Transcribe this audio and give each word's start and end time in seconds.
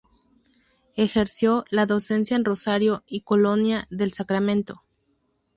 Ejerció 0.95 1.63
la 1.69 1.85
docencia 1.85 2.35
en 2.35 2.43
Rosario 2.43 3.03
y 3.05 3.21
Colonia 3.21 3.85
del 3.91 4.13
Sacramento. 4.13 4.81